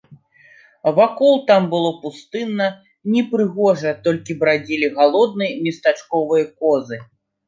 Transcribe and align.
Вакол 0.99 1.33
там 1.49 1.65
было 1.73 1.89
пустынна, 2.05 2.67
непрыгожа, 3.15 3.91
толькі 4.07 4.37
брадзілі 4.45 4.87
галодныя 4.97 5.51
местачковыя 5.67 6.49
козы. 6.63 6.99